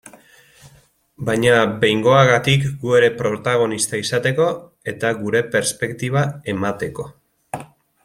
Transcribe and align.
Baina 1.27 1.59
behingoagatik 1.83 2.65
gu 2.85 2.97
ere 3.01 3.11
protagonista 3.21 4.01
izateko, 4.07 4.51
eta 4.95 5.15
gure 5.23 5.45
perspektiba 5.57 6.29
emateko. 6.57 7.11